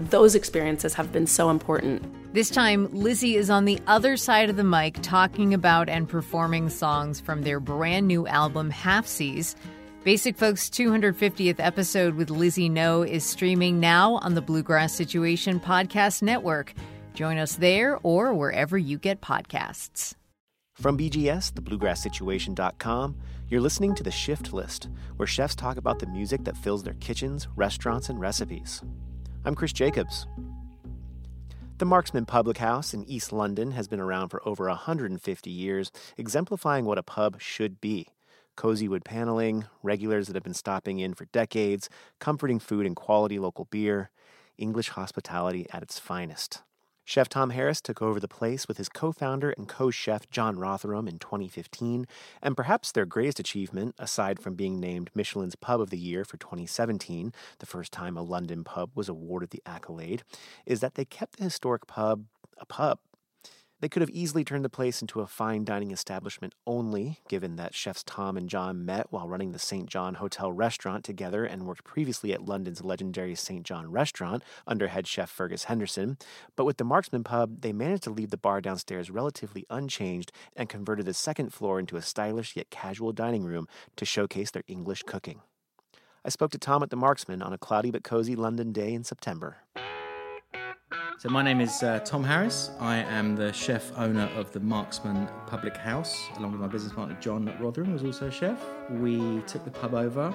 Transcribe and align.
those 0.00 0.34
experiences 0.34 0.94
have 0.94 1.12
been 1.12 1.26
so 1.26 1.50
important 1.50 2.02
this 2.34 2.50
time 2.50 2.88
lizzie 2.92 3.36
is 3.36 3.48
on 3.48 3.64
the 3.64 3.78
other 3.86 4.16
side 4.16 4.50
of 4.50 4.56
the 4.56 4.64
mic 4.64 5.00
talking 5.02 5.54
about 5.54 5.88
and 5.88 6.08
performing 6.08 6.68
songs 6.68 7.20
from 7.20 7.42
their 7.42 7.60
brand 7.60 8.08
new 8.08 8.26
album 8.26 8.72
Halfsies. 8.72 9.54
Basic 10.02 10.36
Folks 10.36 10.68
250th 10.68 11.60
episode 11.60 12.16
with 12.16 12.30
Lizzie 12.30 12.68
No 12.68 13.02
is 13.02 13.24
streaming 13.24 13.78
now 13.78 14.16
on 14.16 14.34
the 14.34 14.42
Bluegrass 14.42 14.92
Situation 14.92 15.60
Podcast 15.60 16.22
Network. 16.22 16.74
Join 17.14 17.38
us 17.38 17.54
there 17.54 18.00
or 18.02 18.34
wherever 18.34 18.76
you 18.76 18.98
get 18.98 19.20
podcasts. 19.20 20.14
From 20.74 20.98
BGS, 20.98 21.52
thebluegrasssituation.com, 21.52 23.16
you're 23.48 23.60
listening 23.60 23.94
to 23.94 24.02
The 24.02 24.10
Shift 24.10 24.52
List, 24.52 24.88
where 25.16 25.28
chefs 25.28 25.54
talk 25.54 25.76
about 25.76 26.00
the 26.00 26.06
music 26.08 26.42
that 26.42 26.56
fills 26.56 26.82
their 26.82 26.94
kitchens, 26.94 27.46
restaurants, 27.54 28.08
and 28.08 28.20
recipes. 28.20 28.82
I'm 29.46 29.54
Chris 29.54 29.74
Jacobs. 29.74 30.26
The 31.76 31.84
Marksman 31.84 32.24
Public 32.24 32.56
House 32.56 32.94
in 32.94 33.04
East 33.04 33.30
London 33.30 33.72
has 33.72 33.86
been 33.86 34.00
around 34.00 34.30
for 34.30 34.40
over 34.48 34.68
150 34.68 35.50
years, 35.50 35.92
exemplifying 36.16 36.86
what 36.86 36.96
a 36.96 37.02
pub 37.02 37.42
should 37.42 37.78
be 37.78 38.08
cozy 38.56 38.88
wood 38.88 39.04
paneling, 39.04 39.66
regulars 39.82 40.28
that 40.28 40.34
have 40.34 40.44
been 40.44 40.54
stopping 40.54 40.98
in 40.98 41.12
for 41.12 41.26
decades, 41.26 41.90
comforting 42.20 42.58
food 42.58 42.86
and 42.86 42.96
quality 42.96 43.38
local 43.38 43.66
beer, 43.66 44.08
English 44.56 44.88
hospitality 44.90 45.66
at 45.74 45.82
its 45.82 45.98
finest. 45.98 46.62
Chef 47.06 47.28
Tom 47.28 47.50
Harris 47.50 47.82
took 47.82 48.00
over 48.00 48.18
the 48.18 48.26
place 48.26 48.66
with 48.66 48.78
his 48.78 48.88
co 48.88 49.12
founder 49.12 49.50
and 49.50 49.68
co 49.68 49.90
chef 49.90 50.28
Jon 50.30 50.56
Rotheram 50.56 51.06
in 51.06 51.18
2015, 51.18 52.06
and 52.42 52.56
perhaps 52.56 52.90
their 52.90 53.04
greatest 53.04 53.38
achievement, 53.38 53.94
aside 53.98 54.40
from 54.40 54.54
being 54.54 54.80
named 54.80 55.10
Michelin's 55.14 55.54
Pub 55.54 55.82
of 55.82 55.90
the 55.90 55.98
Year 55.98 56.24
for 56.24 56.38
2017, 56.38 57.32
the 57.58 57.66
first 57.66 57.92
time 57.92 58.16
a 58.16 58.22
London 58.22 58.64
pub 58.64 58.90
was 58.94 59.10
awarded 59.10 59.50
the 59.50 59.62
accolade, 59.66 60.22
is 60.64 60.80
that 60.80 60.94
they 60.94 61.04
kept 61.04 61.36
the 61.36 61.44
historic 61.44 61.86
pub 61.86 62.24
a 62.58 62.64
pub. 62.64 62.98
They 63.84 63.90
could 63.90 64.00
have 64.00 64.08
easily 64.08 64.44
turned 64.44 64.64
the 64.64 64.70
place 64.70 65.02
into 65.02 65.20
a 65.20 65.26
fine 65.26 65.62
dining 65.66 65.90
establishment 65.90 66.54
only, 66.66 67.18
given 67.28 67.56
that 67.56 67.74
chefs 67.74 68.02
Tom 68.02 68.38
and 68.38 68.48
Jon 68.48 68.86
met 68.86 69.08
while 69.10 69.28
running 69.28 69.52
the 69.52 69.58
St. 69.58 69.90
John 69.90 70.14
Hotel 70.14 70.50
restaurant 70.50 71.04
together 71.04 71.44
and 71.44 71.66
worked 71.66 71.84
previously 71.84 72.32
at 72.32 72.46
London's 72.46 72.82
legendary 72.82 73.34
St. 73.34 73.62
John 73.62 73.90
restaurant 73.90 74.42
under 74.66 74.88
head 74.88 75.06
chef 75.06 75.28
Fergus 75.28 75.64
Henderson. 75.64 76.16
But 76.56 76.64
with 76.64 76.78
the 76.78 76.84
Marksman 76.84 77.24
pub, 77.24 77.60
they 77.60 77.74
managed 77.74 78.04
to 78.04 78.10
leave 78.10 78.30
the 78.30 78.38
bar 78.38 78.62
downstairs 78.62 79.10
relatively 79.10 79.66
unchanged 79.68 80.32
and 80.56 80.66
converted 80.66 81.04
the 81.04 81.12
second 81.12 81.52
floor 81.52 81.78
into 81.78 81.98
a 81.98 82.00
stylish 82.00 82.56
yet 82.56 82.70
casual 82.70 83.12
dining 83.12 83.44
room 83.44 83.68
to 83.96 84.06
showcase 84.06 84.50
their 84.50 84.64
English 84.66 85.02
cooking. 85.02 85.42
I 86.24 86.30
spoke 86.30 86.52
to 86.52 86.58
Tom 86.58 86.82
at 86.82 86.88
the 86.88 86.96
Marksman 86.96 87.42
on 87.42 87.52
a 87.52 87.58
cloudy 87.58 87.90
but 87.90 88.02
cozy 88.02 88.34
London 88.34 88.72
day 88.72 88.94
in 88.94 89.04
September. 89.04 89.58
So, 91.16 91.28
my 91.28 91.42
name 91.42 91.60
is 91.60 91.82
uh, 91.82 92.00
Tom 92.00 92.24
Harris. 92.24 92.72
I 92.80 92.96
am 92.96 93.36
the 93.36 93.52
chef 93.52 93.96
owner 93.96 94.28
of 94.34 94.50
the 94.52 94.58
Marksman 94.58 95.28
Public 95.46 95.76
House, 95.76 96.26
along 96.36 96.50
with 96.52 96.60
my 96.60 96.66
business 96.66 96.92
partner 96.92 97.16
Jon 97.20 97.46
Rotheram, 97.60 97.86
who's 97.86 98.02
also 98.02 98.26
a 98.26 98.30
chef. 98.30 98.60
We 98.90 99.40
took 99.42 99.64
the 99.64 99.70
pub 99.70 99.94
over 99.94 100.34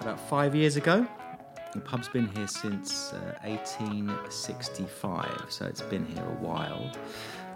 about 0.00 0.20
five 0.28 0.54
years 0.54 0.76
ago. 0.76 1.06
The 1.72 1.80
pub's 1.80 2.08
been 2.08 2.28
here 2.28 2.46
since 2.46 3.14
uh, 3.14 3.38
1865, 3.44 5.46
so 5.48 5.64
it's 5.64 5.82
been 5.82 6.04
here 6.04 6.22
a 6.22 6.44
while. 6.44 6.92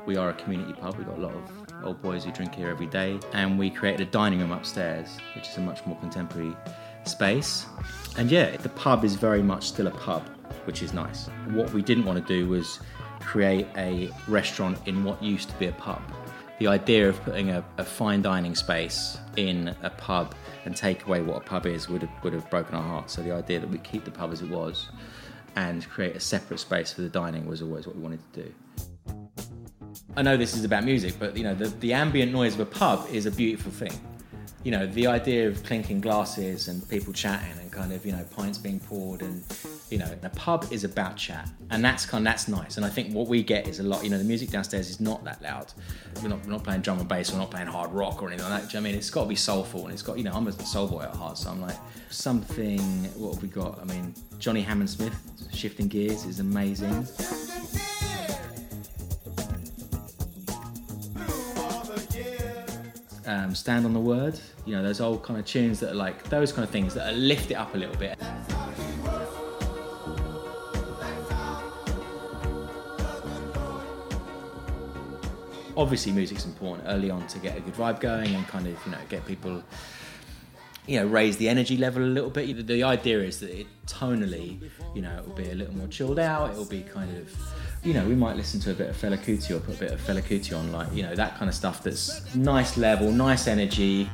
We 0.07 0.17
are 0.17 0.31
a 0.31 0.35
community 0.35 0.73
pub, 0.73 0.97
we've 0.97 1.07
got 1.07 1.19
a 1.19 1.21
lot 1.21 1.35
of 1.35 1.53
old 1.85 2.03
boys 2.03 2.25
who 2.25 2.33
drink 2.33 2.55
here 2.55 2.71
every 2.71 2.87
day, 2.87 3.21
and 3.35 3.59
we 3.59 3.69
created 3.71 4.09
a 4.09 4.11
dining 4.11 4.41
room 4.41 4.53
upstairs, 4.53 5.19
which 5.37 5.49
is 5.49 5.59
a 5.59 5.61
much 5.61 5.85
more 5.87 5.99
contemporary 5.99 6.57
space. 7.05 7.67
And 8.17 8.31
yeah, 8.31 8.57
the 8.57 8.71
pub 8.71 9.05
is 9.05 9.17
very 9.17 9.43
much 9.43 9.69
still 9.69 9.87
a 9.87 9.93
pub 9.93 10.27
which 10.67 10.83
is 10.83 10.93
nice. 10.93 11.27
What 11.51 11.73
we 11.73 11.83
didn't 11.83 12.05
want 12.05 12.27
to 12.27 12.35
do 12.35 12.49
was 12.49 12.81
create 13.21 13.67
a 13.77 14.11
restaurant 14.29 14.79
in 14.87 15.05
what 15.05 15.23
used 15.23 15.49
to 15.49 15.55
be 15.57 15.67
a 15.67 15.73
pub. 15.73 16.03
The 16.59 16.67
idea 16.67 17.09
of 17.09 17.21
putting 17.23 17.51
a, 17.51 17.65
a 17.79 17.85
fine 17.85 18.23
dining 18.23 18.55
space 18.55 19.19
in 19.37 19.75
a 19.83 19.91
pub 19.91 20.35
and 20.65 20.77
take 20.77 21.07
away 21.07 21.23
what 21.23 21.39
a 21.39 21.41
pub 21.41 21.67
is 21.67 21.89
would 21.89 22.03
have, 22.03 22.25
would 22.25 22.33
have 22.33 22.49
broken 22.51 22.75
our 22.75 22.83
hearts. 22.83 23.15
So 23.15 23.23
the 23.23 23.33
idea 23.33 23.61
that 23.61 23.69
we 23.69 23.79
keep 23.79 24.05
the 24.05 24.11
pub 24.11 24.33
as 24.33 24.43
it 24.43 24.49
was 24.49 24.89
and 25.57 25.89
create 25.89 26.17
a 26.17 26.21
separate 26.21 26.59
space 26.59 26.93
for 26.93 27.03
the 27.03 27.09
dining 27.09 27.47
was 27.47 27.63
always 27.63 27.87
what 27.87 27.97
we 27.97 28.03
wanted 28.03 28.21
to 28.33 28.43
do. 28.43 28.55
I 30.17 30.23
know 30.23 30.37
this 30.37 30.55
is 30.55 30.65
about 30.65 30.85
music, 30.85 31.15
but 31.19 31.37
you 31.37 31.43
know 31.43 31.55
the, 31.55 31.69
the 31.69 31.93
ambient 31.95 32.33
noise 32.33 32.55
of 32.55 32.61
a 32.61 32.67
pub 32.67 33.07
is 33.11 33.27
a 33.27 33.31
beautiful 33.31 33.73
thing. 33.73 33.93
You 34.63 34.71
know 34.71 34.87
the 34.87 35.07
idea 35.07 35.49
of 35.49 35.63
clinking 35.65 36.01
glasses 36.01 36.69
and 36.69 36.87
people 36.89 37.13
chatting 37.13 37.59
and 37.59 37.73
kind 37.73 37.93
of 37.93 38.05
you 38.05 38.13
know 38.13 38.25
pints 38.37 38.59
being 38.59 38.81
poured 38.81 39.23
and 39.23 39.43
you 39.93 39.99
know, 39.99 40.11
a 40.23 40.31
pub 40.31 40.67
is 40.71 40.85
about 40.85 41.19
chat, 41.19 41.51
and 41.71 41.85
that's 41.85 42.07
kind 42.07 42.27
of, 42.27 42.33
that's 42.33 42.49
nice. 42.49 42.79
And 42.79 42.87
I 42.87 42.89
think 42.89 43.13
what 43.13 43.29
we 43.29 43.43
get 43.43 43.69
is 43.69 43.79
a 43.79 43.83
lot. 43.83 44.03
You 44.03 44.09
know, 44.09 44.17
the 44.17 44.25
music 44.25 44.49
downstairs 44.49 44.89
is 44.89 45.01
not 45.01 45.23
that 45.25 45.43
loud. 45.43 45.71
We're 46.23 46.31
not, 46.31 46.43
we're 46.47 46.53
not 46.53 46.65
playing 46.65 46.81
drum 46.81 46.99
and 46.99 47.07
bass. 47.07 47.31
We're 47.31 47.39
not 47.39 47.51
playing 47.51 47.67
hard 47.67 47.93
rock 47.93 48.23
or 48.23 48.29
anything 48.29 48.49
like 48.49 48.63
that. 48.63 48.73
You 48.73 48.81
know 48.81 48.89
I 48.89 48.91
mean, 48.91 48.99
it's 48.99 49.11
got 49.11 49.25
to 49.25 49.29
be 49.29 49.37
soulful, 49.37 49.85
and 49.85 49.93
it's 49.93 50.01
got 50.01 50.17
you 50.17 50.25
know, 50.25 50.33
I'm 50.33 50.49
a 50.49 50.53
soul 50.53 50.89
boy 50.89 51.03
at 51.03 51.15
heart, 51.15 51.37
so 51.37 51.51
I'm 51.51 51.61
like 51.61 51.77
something. 52.09 52.81
What 53.17 53.35
have 53.35 53.43
we 53.43 53.51
got? 53.51 53.81
I 53.81 53.85
mean, 53.85 54.15
Johnny 54.39 54.63
Hammond 54.63 54.89
Smith, 54.89 55.15
Shifting 55.53 55.89
Gears 55.89 56.25
is 56.25 56.41
amazing. 56.41 57.07
Um, 63.25 63.55
stand 63.55 63.85
on 63.85 63.93
the 63.93 64.01
word, 64.01 64.41
you 64.67 64.75
know, 64.75 64.83
those 64.83 65.01
old 65.01 65.23
kind 65.23 65.39
of 65.39 65.45
tunes 65.45 65.79
that 65.81 65.91
are 65.91 65.95
like 65.95 66.25
those 66.25 66.51
kind 66.51 66.65
of 66.65 66.71
things 66.71 66.95
that 66.95 67.15
lift 67.15 67.51
it 67.51 67.55
up 67.55 67.75
a 67.75 67.79
little 67.79 67.97
bit. 67.97 68.19
Obviously 75.77 76.13
music's 76.13 76.45
important 76.45 76.87
early 76.89 77.11
on 77.11 77.27
to 77.29 77.39
get 77.39 77.57
a 77.57 77.61
good 77.61 77.75
vibe 77.75 78.01
going 78.01 78.35
and 78.35 78.47
kind 78.47 78.67
of 78.67 78.79
you 78.85 78.93
know 78.93 78.99
get 79.09 79.25
people 79.27 79.63
you 80.87 80.99
know, 80.99 81.07
raise 81.07 81.37
the 81.37 81.49
energy 81.49 81.77
level 81.77 82.03
a 82.03 82.07
little 82.07 82.31
bit. 82.31 82.57
The, 82.57 82.63
the 82.63 82.83
idea 82.83 83.21
is 83.21 83.39
that 83.41 83.51
it 83.51 83.67
tonally, 83.87 84.69
you 84.95 85.03
know, 85.03 85.17
it 85.17 85.27
will 85.27 85.35
be 85.35 85.51
a 85.51 85.55
little 85.55 85.75
more 85.75 85.87
chilled 85.87 86.19
out. 86.19 86.51
It 86.51 86.57
will 86.57 86.65
be 86.65 86.83
kind 86.83 87.17
of, 87.17 87.33
you 87.85 87.95
know, 87.95 88.05
we 88.07 88.17
might 88.17 88.37
listen 88.37 88.59
to 88.61 88.73
a 88.73 88.75
bit 88.75 88.91
of 88.91 88.97
Fela 88.97 89.17
Kuti 89.17 89.53
or 89.53 89.61
put 89.61 89.77
a 89.77 89.79
bit 89.79 89.93
of 89.93 90.01
Fela 90.01 90.23
Kuti 90.23 90.59
on, 90.59 90.73
like, 90.73 90.93
you 90.93 91.05
know, 91.05 91.15
that 91.15 91.37
kind 91.37 91.49
of 91.49 91.55
stuff 91.55 91.85
that's 91.85 92.35
nice 92.35 92.77
level, 92.77 93.13
nice 93.13 93.47
energy. 93.47 94.11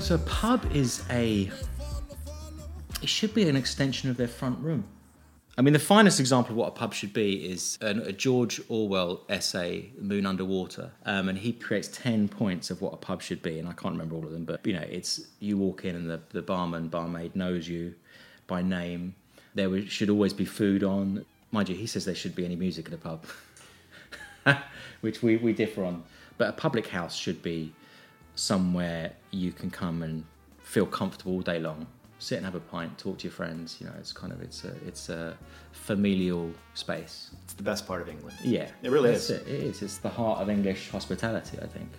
So 0.00 0.16
pub 0.18 0.64
is 0.74 1.04
a, 1.10 1.50
it 3.02 3.08
should 3.08 3.34
be 3.34 3.48
an 3.48 3.56
extension 3.56 4.10
of 4.10 4.16
their 4.16 4.28
front 4.28 4.58
room. 4.60 4.84
I 5.56 5.60
mean, 5.60 5.72
the 5.72 5.80
finest 5.80 6.20
example 6.20 6.52
of 6.52 6.56
what 6.56 6.68
a 6.68 6.72
pub 6.72 6.94
should 6.94 7.12
be 7.12 7.50
is 7.50 7.78
an, 7.80 7.98
a 8.02 8.12
George 8.12 8.60
Orwell 8.68 9.22
essay, 9.28 9.90
Moon 10.00 10.24
Under 10.24 10.44
Water, 10.44 10.92
um, 11.04 11.28
and 11.28 11.36
he 11.36 11.52
creates 11.52 11.88
ten 11.88 12.28
points 12.28 12.70
of 12.70 12.80
what 12.80 12.94
a 12.94 12.96
pub 12.96 13.22
should 13.22 13.42
be, 13.42 13.58
and 13.58 13.68
I 13.68 13.72
can't 13.72 13.94
remember 13.94 14.14
all 14.14 14.24
of 14.24 14.30
them, 14.30 14.44
but 14.44 14.64
you 14.64 14.72
know, 14.72 14.86
it's 14.88 15.20
you 15.40 15.58
walk 15.58 15.84
in 15.84 15.96
and 15.96 16.08
the, 16.08 16.20
the 16.30 16.42
barman, 16.42 16.86
barmaid 16.86 17.34
knows 17.34 17.68
you 17.68 17.94
by 18.46 18.62
name. 18.62 19.16
There 19.56 19.84
should 19.86 20.10
always 20.10 20.32
be 20.32 20.44
food 20.44 20.84
on. 20.84 21.24
Mind 21.50 21.68
you, 21.68 21.74
he 21.74 21.86
says 21.86 22.04
there 22.04 22.14
should 22.14 22.36
be 22.36 22.44
any 22.44 22.54
music 22.54 22.86
in 22.86 22.94
a 22.94 22.98
pub, 22.98 23.26
which 25.00 25.22
we, 25.22 25.38
we 25.38 25.52
differ 25.52 25.84
on. 25.84 26.04
But 26.36 26.50
a 26.50 26.52
public 26.52 26.86
house 26.86 27.16
should 27.16 27.42
be 27.42 27.72
somewhere 28.36 29.12
you 29.32 29.50
can 29.50 29.72
come 29.72 30.04
and 30.04 30.24
feel 30.62 30.86
comfortable 30.86 31.32
all 31.32 31.40
day 31.40 31.58
long 31.58 31.88
sit 32.18 32.36
and 32.36 32.44
have 32.44 32.54
a 32.54 32.60
pint, 32.60 32.96
talk 32.98 33.18
to 33.18 33.24
your 33.24 33.32
friends. 33.32 33.78
You 33.80 33.86
know, 33.86 33.94
it's 33.98 34.12
kind 34.12 34.32
of 34.32 34.40
it's 34.42 34.64
a 34.64 34.74
it's 34.86 35.08
a 35.08 35.36
familial 35.72 36.50
space. 36.74 37.30
It's 37.44 37.54
the 37.54 37.62
best 37.62 37.86
part 37.86 38.02
of 38.02 38.08
England. 38.08 38.36
Yeah, 38.42 38.68
it 38.82 38.90
really 38.90 39.10
is. 39.10 39.30
It. 39.30 39.46
it 39.46 39.60
is. 39.62 39.82
It's 39.82 39.98
the 39.98 40.08
heart 40.08 40.40
of 40.40 40.50
English 40.50 40.90
hospitality, 40.90 41.58
I 41.62 41.66
think. 41.66 41.90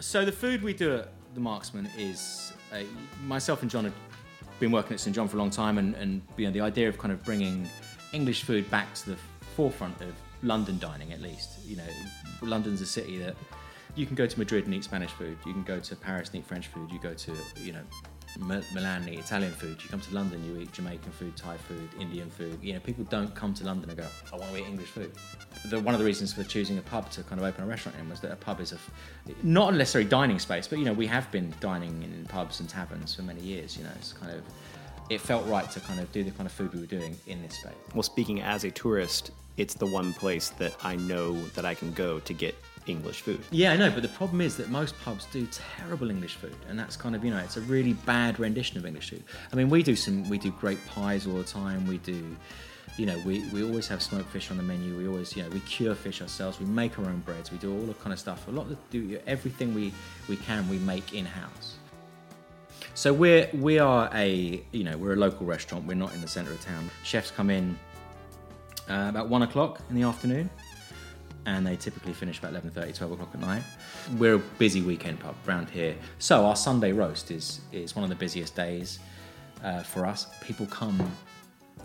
So 0.00 0.24
the 0.24 0.32
food 0.32 0.62
we 0.62 0.72
do 0.72 0.96
at 0.96 1.08
the 1.34 1.40
Marksman 1.40 1.88
is 1.96 2.52
uh, 2.72 2.80
myself 3.24 3.62
and 3.62 3.70
Jon 3.70 3.84
have 3.84 3.94
been 4.60 4.72
working 4.72 4.94
at 4.94 5.00
St 5.00 5.14
John 5.14 5.28
for 5.28 5.36
a 5.36 5.38
long 5.38 5.50
time, 5.50 5.78
and, 5.78 5.94
and 5.94 6.22
you 6.36 6.46
know 6.46 6.52
the 6.52 6.60
idea 6.60 6.88
of 6.88 6.98
kind 6.98 7.12
of 7.12 7.22
bringing 7.24 7.68
English 8.12 8.44
food 8.44 8.68
back 8.70 8.92
to 8.94 9.10
the 9.10 9.16
forefront 9.56 10.00
of 10.00 10.14
London 10.42 10.78
dining, 10.78 11.12
at 11.12 11.20
least. 11.20 11.64
You 11.64 11.76
know, 11.76 11.88
London's 12.42 12.80
a 12.80 12.86
city 12.86 13.18
that 13.18 13.36
you 13.94 14.06
can 14.06 14.14
go 14.14 14.26
to 14.26 14.38
Madrid 14.38 14.64
and 14.64 14.74
eat 14.74 14.84
Spanish 14.84 15.10
food. 15.10 15.36
You 15.44 15.52
can 15.52 15.64
go 15.64 15.80
to 15.80 15.96
Paris 15.96 16.28
and 16.28 16.38
eat 16.38 16.46
French 16.46 16.68
food. 16.68 16.90
You 16.90 17.00
go 17.00 17.14
to 17.14 17.34
you 17.56 17.72
know 17.72 17.82
Milan 18.36 19.08
eat 19.08 19.18
Italian 19.18 19.52
food. 19.52 19.78
You 19.82 19.88
come 19.88 20.00
to 20.00 20.14
London, 20.14 20.44
you 20.44 20.60
eat 20.60 20.72
Jamaican 20.72 21.12
food, 21.12 21.36
Thai 21.36 21.56
food, 21.56 21.88
Indian 21.98 22.30
food. 22.30 22.58
You 22.62 22.74
know, 22.74 22.80
people 22.80 23.04
don't 23.04 23.34
come 23.34 23.54
to 23.54 23.64
London 23.64 23.90
and 23.90 23.98
go, 23.98 24.06
I 24.32 24.36
want 24.36 24.52
to 24.52 24.58
eat 24.58 24.66
English 24.66 24.88
food. 24.88 25.12
The, 25.70 25.80
one 25.80 25.94
of 25.94 25.98
the 25.98 26.04
reasons 26.04 26.32
for 26.32 26.44
choosing 26.44 26.78
a 26.78 26.82
pub 26.82 27.10
to 27.12 27.22
kind 27.22 27.40
of 27.40 27.46
open 27.46 27.64
a 27.64 27.66
restaurant 27.66 27.98
in 27.98 28.08
was 28.08 28.20
that 28.20 28.30
a 28.30 28.36
pub 28.36 28.60
is 28.60 28.72
a, 28.72 28.78
not 29.42 29.74
necessarily 29.74 30.08
dining 30.08 30.38
space, 30.38 30.68
but 30.68 30.78
you 30.78 30.84
know, 30.84 30.92
we 30.92 31.06
have 31.06 31.30
been 31.30 31.54
dining 31.60 32.02
in 32.02 32.26
pubs 32.26 32.60
and 32.60 32.68
taverns 32.68 33.14
for 33.14 33.22
many 33.22 33.40
years. 33.40 33.76
You 33.76 33.84
know, 33.84 33.90
it's 33.96 34.12
kind 34.12 34.32
of, 34.32 34.42
it 35.10 35.20
felt 35.20 35.46
right 35.46 35.70
to 35.70 35.80
kind 35.80 36.00
of 36.00 36.10
do 36.12 36.22
the 36.22 36.30
kind 36.30 36.46
of 36.46 36.52
food 36.52 36.72
we 36.74 36.80
were 36.80 36.86
doing 36.86 37.16
in 37.26 37.42
this 37.42 37.54
space. 37.54 37.72
Well, 37.94 38.02
speaking 38.02 38.40
as 38.42 38.64
a 38.64 38.70
tourist, 38.70 39.30
it's 39.56 39.74
the 39.74 39.86
one 39.86 40.12
place 40.12 40.50
that 40.50 40.76
I 40.84 40.96
know 40.96 41.32
that 41.48 41.64
I 41.64 41.74
can 41.74 41.92
go 41.92 42.20
to 42.20 42.32
get 42.32 42.54
English 42.88 43.22
food. 43.22 43.40
Yeah, 43.50 43.72
I 43.72 43.76
know, 43.76 43.90
but 43.90 44.02
the 44.02 44.08
problem 44.08 44.40
is 44.40 44.56
that 44.56 44.68
most 44.70 44.98
pubs 45.00 45.26
do 45.26 45.46
terrible 45.46 46.10
English 46.10 46.34
food, 46.36 46.56
and 46.68 46.78
that's 46.78 46.96
kind 46.96 47.14
of 47.14 47.24
you 47.24 47.30
know 47.30 47.38
it's 47.38 47.56
a 47.56 47.60
really 47.62 47.92
bad 47.92 48.38
rendition 48.38 48.78
of 48.78 48.86
English 48.86 49.10
food. 49.10 49.24
I 49.52 49.56
mean, 49.56 49.68
we 49.68 49.82
do 49.82 49.96
some 49.96 50.28
we 50.28 50.38
do 50.38 50.50
great 50.52 50.84
pies 50.86 51.26
all 51.26 51.34
the 51.34 51.44
time. 51.44 51.86
We 51.86 51.98
do, 51.98 52.36
you 52.96 53.06
know, 53.06 53.20
we, 53.24 53.48
we 53.50 53.62
always 53.62 53.88
have 53.88 54.02
smoked 54.02 54.30
fish 54.30 54.50
on 54.50 54.56
the 54.56 54.62
menu. 54.62 54.96
We 54.96 55.08
always 55.08 55.36
you 55.36 55.42
know 55.42 55.48
we 55.50 55.60
cure 55.60 55.94
fish 55.94 56.22
ourselves. 56.22 56.60
We 56.60 56.66
make 56.66 56.98
our 56.98 57.06
own 57.06 57.20
breads. 57.20 57.50
We 57.50 57.58
do 57.58 57.72
all 57.72 57.86
the 57.86 57.94
kind 57.94 58.12
of 58.12 58.18
stuff. 58.18 58.46
A 58.48 58.50
lot 58.50 58.70
of 58.70 58.76
do 58.90 59.18
everything 59.26 59.74
we 59.74 59.92
we 60.28 60.36
can 60.36 60.68
we 60.68 60.78
make 60.78 61.14
in 61.14 61.26
house. 61.26 61.76
So 62.94 63.12
we're 63.12 63.48
we 63.52 63.78
are 63.78 64.10
a 64.12 64.62
you 64.72 64.84
know 64.84 64.96
we're 64.96 65.14
a 65.14 65.16
local 65.16 65.46
restaurant. 65.46 65.86
We're 65.86 65.94
not 65.94 66.14
in 66.14 66.20
the 66.20 66.28
centre 66.28 66.52
of 66.52 66.60
town. 66.60 66.90
Chefs 67.04 67.30
come 67.30 67.50
in 67.50 67.78
uh, 68.88 69.06
about 69.08 69.28
one 69.28 69.42
o'clock 69.42 69.80
in 69.90 69.94
the 69.94 70.02
afternoon 70.02 70.50
and 71.48 71.66
they 71.66 71.76
typically 71.76 72.12
finish 72.12 72.38
about 72.38 72.52
11.30 72.52 72.94
12 72.94 73.12
o'clock 73.12 73.30
at 73.32 73.40
night. 73.40 73.62
We're 74.18 74.34
a 74.34 74.38
busy 74.38 74.82
weekend 74.82 75.18
pub 75.18 75.34
around 75.46 75.70
here. 75.70 75.96
So 76.18 76.44
our 76.44 76.56
sunday 76.56 76.92
roast 76.92 77.30
is 77.30 77.60
is 77.72 77.96
one 77.96 78.04
of 78.04 78.10
the 78.10 78.16
busiest 78.16 78.54
days 78.54 78.98
uh, 79.64 79.82
for 79.82 80.04
us. 80.04 80.26
People 80.42 80.66
come 80.66 80.98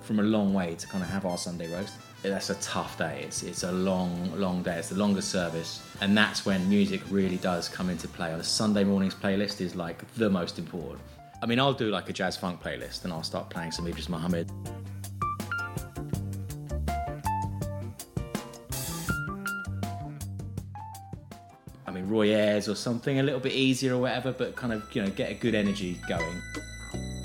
from 0.02 0.20
a 0.20 0.24
long 0.24 0.54
way 0.54 0.76
to 0.76 0.86
kind 0.88 1.02
of 1.02 1.10
have 1.10 1.26
our 1.26 1.38
sunday 1.38 1.72
roast. 1.74 1.94
That's 2.24 2.50
a 2.50 2.56
tough 2.56 2.98
day. 2.98 3.24
It's, 3.26 3.44
it's 3.44 3.64
a 3.64 3.72
long 3.72 4.12
long 4.36 4.64
day. 4.64 4.78
It's 4.80 4.90
the 4.90 5.00
longest 5.06 5.30
service. 5.30 5.82
And 6.02 6.18
that's 6.18 6.46
when 6.46 6.70
music 6.70 7.02
really 7.10 7.38
does 7.38 7.70
come 7.70 7.90
into 7.90 8.08
play. 8.10 8.34
A 8.34 8.44
sunday 8.44 8.84
morning's 8.84 9.16
playlist 9.16 9.62
is 9.62 9.76
like 9.76 10.00
the 10.16 10.30
most 10.30 10.60
important. 10.60 11.02
I 11.42 11.46
mean 11.46 11.60
i'll 11.60 11.80
do 11.86 11.90
like 11.90 12.10
a 12.10 12.14
jazz 12.14 12.36
funk 12.38 12.62
playlist 12.62 13.04
and 13.04 13.14
i'll 13.14 13.30
start 13.34 13.50
playing 13.50 13.72
some 13.72 13.86
idris 13.88 14.08
muhammad 14.08 14.50
Roy 22.02 22.34
Ayers 22.34 22.68
or 22.68 22.76
something 22.76 23.20
a 23.20 23.24
little 23.24 23.40
bit 23.40 23.54
easier 23.54 23.96
or 23.96 24.02
whatever, 24.02 24.32
but 24.32 24.56
kind 24.56 24.74
of 24.74 24.84
you 24.96 25.04
know 25.04 25.10
get 25.10 25.32
a 25.32 25.36
good 25.36 25.56
energy 25.56 26.00
going. 26.08 26.42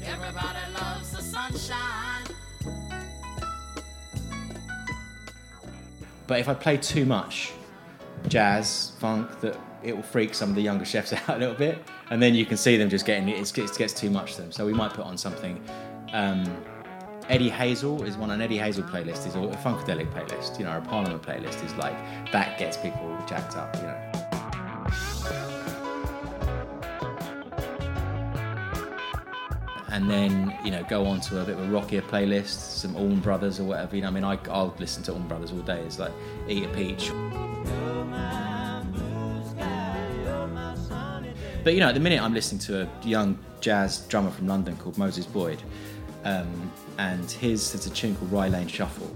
Everybody 0.04 0.58
loves 0.74 1.12
the 1.12 1.22
sunshine. 1.22 2.24
But 6.26 6.40
if 6.40 6.48
I 6.48 6.54
play 6.54 6.76
too 6.76 7.06
much 7.06 7.52
jazz, 8.28 8.92
funk, 8.98 9.40
that 9.40 9.58
it 9.82 9.96
will 9.96 10.02
freak 10.02 10.34
some 10.34 10.50
of 10.50 10.56
the 10.56 10.62
younger 10.62 10.84
chefs 10.92 11.12
out 11.12 11.28
a 11.28 11.38
little 11.38 11.54
bit, 11.54 11.82
and 12.10 12.22
then 12.22 12.34
you 12.34 12.44
can 12.44 12.56
see 12.56 12.76
them 12.76 12.88
just 12.90 13.06
getting 13.06 13.28
it, 13.28 13.38
it 13.58 13.78
gets 13.78 13.92
too 13.92 14.10
much 14.10 14.36
to 14.36 14.42
them. 14.42 14.52
So 14.52 14.66
we 14.66 14.74
might 14.74 14.92
put 14.92 15.06
on 15.06 15.16
something. 15.16 15.60
Um, 16.12 16.44
Eddie 17.28 17.50
Hazel 17.50 18.02
is 18.04 18.16
one, 18.16 18.30
an 18.30 18.40
Eddie 18.40 18.56
Hazel 18.56 18.84
playlist 18.84 19.26
is 19.26 19.34
a 19.34 19.38
funkadelic 19.38 20.10
playlist, 20.12 20.58
you 20.58 20.64
know, 20.64 20.76
a 20.76 20.80
Parliament 20.80 21.22
playlist 21.22 21.62
is 21.64 21.74
like 21.74 21.94
that 22.32 22.58
gets 22.58 22.78
people 22.78 23.16
jacked 23.26 23.56
up, 23.56 23.74
you 23.76 23.82
know. 23.82 24.17
And 29.98 30.08
then 30.08 30.56
you 30.64 30.70
know 30.70 30.84
go 30.84 31.04
on 31.06 31.20
to 31.20 31.40
a 31.40 31.44
bit 31.44 31.58
of 31.58 31.68
a 31.68 31.72
rockier 31.72 32.02
playlist, 32.02 32.78
some 32.78 32.94
Allman 32.94 33.18
Brothers 33.18 33.58
or 33.58 33.64
whatever. 33.64 33.96
You 33.96 34.02
know, 34.02 34.08
I 34.08 34.10
mean, 34.12 34.22
I, 34.22 34.38
I'll 34.48 34.72
listen 34.78 35.02
to 35.04 35.12
Allman 35.12 35.26
Brothers 35.26 35.50
all 35.50 35.58
day. 35.58 35.80
It's 35.80 35.98
like 35.98 36.12
eat 36.48 36.64
a 36.64 36.68
peach. 36.68 37.10
But 41.64 41.74
you 41.74 41.80
know, 41.80 41.88
at 41.88 41.94
the 41.94 42.00
minute 42.00 42.22
I'm 42.22 42.32
listening 42.32 42.61
to 42.61 42.82
a 42.82 43.06
young 43.06 43.40
jazz 43.61 44.06
drummer 44.06 44.30
from 44.30 44.46
London 44.46 44.76
called 44.76 44.96
Moses 44.99 45.26
Boyd, 45.26 45.61
um, 46.23 46.70
and 46.99 47.28
his 47.28 47.73
there's 47.73 47.87
a 47.87 47.90
tune 47.90 48.14
called 48.14 48.30
Rye 48.30 48.49
Lane 48.49 48.68
Shuffle. 48.68 49.08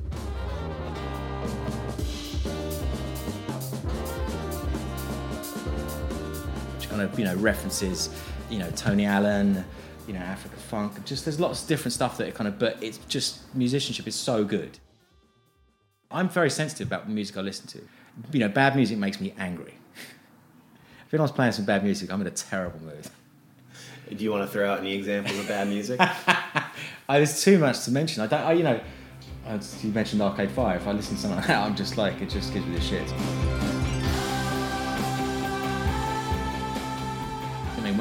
Which 6.75 6.89
kind 6.89 7.03
of 7.03 7.17
you 7.17 7.25
know 7.25 7.37
references, 7.37 8.11
you 8.51 8.59
know 8.59 8.71
Tony 8.73 9.07
Allen, 9.07 9.65
you 10.07 10.15
know, 10.15 10.21
Africa 10.21 10.57
funk. 10.57 11.05
Just 11.05 11.25
there's 11.25 11.41
lots 11.41 11.63
of 11.63 11.69
different 11.69 11.93
stuff 11.93 12.19
that 12.19 12.29
it 12.29 12.35
kind 12.35 12.49
of, 12.49 12.59
but 12.59 12.83
it's 12.83 12.99
just 13.09 13.55
musicianship 13.55 14.07
is 14.07 14.15
so 14.15 14.45
good. 14.45 14.79
I'm 16.11 16.29
very 16.29 16.51
sensitive 16.51 16.89
about 16.89 17.07
the 17.07 17.13
music 17.13 17.37
I 17.37 17.41
listen 17.41 17.67
to. 17.69 17.81
You 18.33 18.41
know, 18.41 18.49
bad 18.49 18.77
music 18.77 18.99
makes 18.99 19.21
me 19.21 19.35
angry. 19.39 19.75
if 21.07 21.15
anyone's 21.15 21.33
playing 21.33 21.53
some 21.53 21.65
bad 21.65 21.83
music, 21.83 22.13
I'm 22.13 22.21
in 22.21 22.27
a 22.27 22.31
terrible 22.31 22.81
mood. 22.81 23.09
Do 24.11 24.23
you 24.23 24.31
want 24.31 24.47
to 24.47 24.53
throw 24.53 24.71
out 24.71 24.81
any 24.81 24.95
examples 24.95 25.39
of 25.39 25.49
bad 25.49 25.69
music? 25.69 25.99
I, 26.01 26.71
there's 27.09 27.43
too 27.43 27.59
much 27.59 27.85
to 27.85 27.91
mention. 27.91 28.23
I 28.23 28.27
don't. 28.27 28.41
I, 28.41 28.53
you 28.53 28.63
know, 28.63 28.81
you 29.83 29.91
mentioned 29.91 30.21
Arcade 30.21 30.51
Fire. 30.51 30.77
If 30.77 30.87
I 30.87 30.93
listen 30.93 31.17
to 31.17 31.23
something 31.23 31.39
like 31.39 31.47
that, 31.49 31.65
I'm 31.65 31.75
just 31.75 31.97
like 31.97 32.21
it 32.21 32.29
just 32.29 32.53
gives 32.53 32.67
me 32.67 32.75
the 32.75 32.81
shit. 32.81 33.72